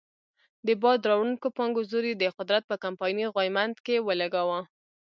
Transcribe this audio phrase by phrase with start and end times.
[0.65, 4.59] د باد راوړو پانګو زور یې د قدرت په کمپایني غویمنډ کې ولګاوه.